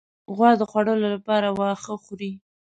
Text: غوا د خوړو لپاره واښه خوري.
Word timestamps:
غوا 0.35 0.51
د 0.59 0.63
خوړو 0.69 0.93
لپاره 1.15 1.47
واښه 1.57 1.95
خوري. 2.03 2.31